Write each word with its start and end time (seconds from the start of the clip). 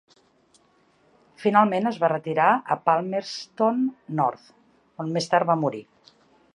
Finalment 1.43 1.89
es 1.91 1.99
va 2.05 2.09
retirar 2.13 2.49
a 2.55 2.79
Palmerston 2.87 3.85
North, 4.23 4.53
on 5.05 5.17
més 5.19 5.33
tard 5.35 5.51
va 5.53 5.63
morir. 5.67 5.89